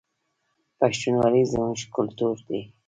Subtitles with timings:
[0.79, 2.61] پښتونولي زموږ کلتور دی